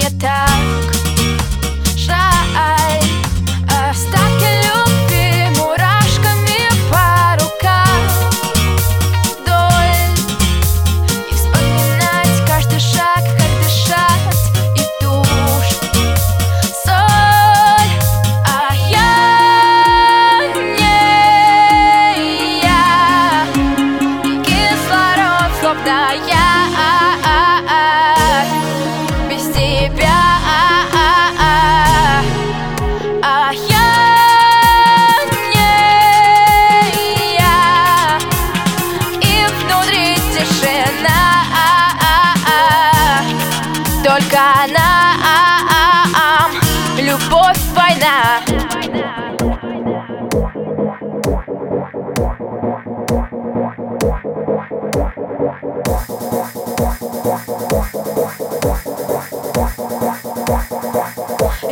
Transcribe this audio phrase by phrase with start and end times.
[0.00, 0.94] Мне так.
[1.94, 3.02] Жаль
[3.68, 8.00] Остатки любви мурашками по рукам.
[9.24, 10.00] Вдоль
[11.30, 14.40] И вспоминать каждый шаг, как дышать
[14.74, 15.76] и тушь.
[16.82, 17.92] Соль,
[18.46, 19.12] а я
[20.78, 21.00] не
[22.62, 23.46] я.
[24.44, 26.50] Кислород, словно я
[44.60, 46.52] Только нам
[46.98, 48.40] Любовь, война.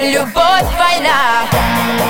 [0.01, 2.08] Любовь, война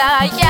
[0.00, 0.49] да я